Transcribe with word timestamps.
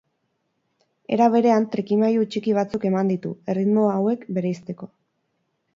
Era 1.17 1.27
berean, 1.35 1.67
trikimailu 1.75 2.25
txiki 2.35 2.57
batzuk 2.59 2.89
eman 2.93 3.15
ditu, 3.15 3.35
erritmo 3.55 3.87
hauek 3.95 4.29
bereizteko. 4.39 4.95